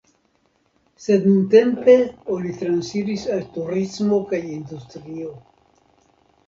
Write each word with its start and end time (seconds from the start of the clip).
Sed 1.03 1.27
nuntempe 1.29 1.95
oni 2.37 2.55
transiris 2.63 3.27
al 3.37 3.45
turismo 3.59 4.21
kaj 4.35 4.43
industrio. 4.59 5.33